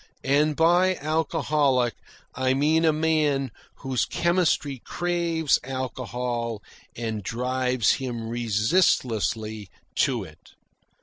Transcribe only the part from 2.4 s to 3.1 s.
mean a